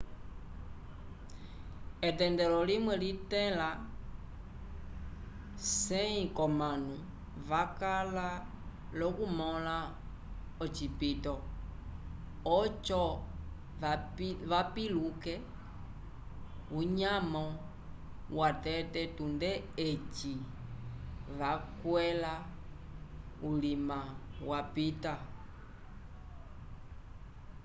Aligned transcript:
etendelo 2.07 2.59
limwe 2.69 2.93
litẽla 3.03 3.69
100 5.71 6.31
k'omanu 6.35 6.93
vakala 7.49 8.27
l'okumõla 8.97 9.77
ocipito 10.65 11.33
oco 12.59 13.03
vapiluke 14.51 15.33
unyamo 16.79 17.43
watete 18.37 19.01
tunde 19.17 19.51
eci 19.87 20.33
vakwẽla 21.39 22.33
ulima 23.49 23.99
wapita 24.49 25.13